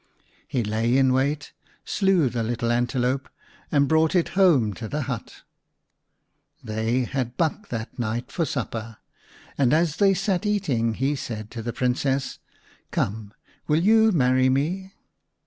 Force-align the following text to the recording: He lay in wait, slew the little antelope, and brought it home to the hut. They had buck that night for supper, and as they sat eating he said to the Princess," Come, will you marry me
He 0.47 0.63
lay 0.63 0.97
in 0.97 1.13
wait, 1.13 1.53
slew 1.85 2.27
the 2.27 2.41
little 2.41 2.71
antelope, 2.71 3.29
and 3.71 3.87
brought 3.87 4.15
it 4.15 4.29
home 4.29 4.73
to 4.73 4.87
the 4.87 5.03
hut. 5.03 5.43
They 6.63 7.03
had 7.03 7.37
buck 7.37 7.69
that 7.69 7.99
night 7.99 8.31
for 8.31 8.43
supper, 8.43 8.97
and 9.59 9.73
as 9.73 9.97
they 9.97 10.15
sat 10.15 10.43
eating 10.43 10.95
he 10.95 11.15
said 11.15 11.51
to 11.51 11.61
the 11.61 11.71
Princess," 11.71 12.39
Come, 12.91 13.31
will 13.69 13.83
you 13.83 14.11
marry 14.11 14.49
me 14.49 14.95